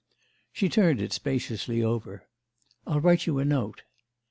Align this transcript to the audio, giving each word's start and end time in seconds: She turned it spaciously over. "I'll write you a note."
She 0.51 0.67
turned 0.67 0.99
it 0.99 1.13
spaciously 1.13 1.83
over. 1.83 2.23
"I'll 2.87 3.01
write 3.01 3.27
you 3.27 3.37
a 3.37 3.45
note." 3.45 3.83